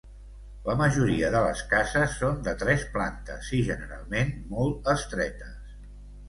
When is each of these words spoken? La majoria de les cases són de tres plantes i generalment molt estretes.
La 0.67 0.75
majoria 0.77 1.27
de 1.35 1.41
les 1.47 1.61
cases 1.73 2.15
són 2.21 2.39
de 2.47 2.55
tres 2.63 2.87
plantes 2.97 3.53
i 3.59 3.61
generalment 3.69 4.33
molt 4.57 4.91
estretes. 4.97 5.63